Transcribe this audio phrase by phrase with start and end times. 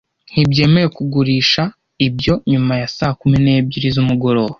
[0.31, 1.63] ntibyemewe kugurisha
[2.07, 4.49] ibyo nyuma ya saa kumi n'ebyiri z'umugoroba